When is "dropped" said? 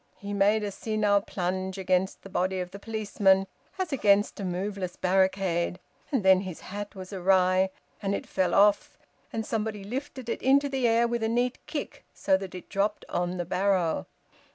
12.67-13.05